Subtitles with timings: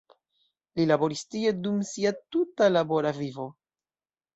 [0.79, 3.51] Li laboris tie dum sia tuta labora vivo.